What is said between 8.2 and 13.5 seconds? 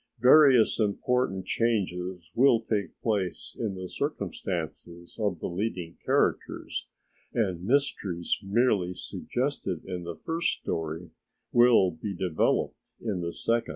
merely suggested in the first story will be developed in the